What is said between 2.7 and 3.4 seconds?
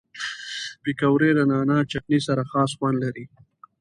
خوند لري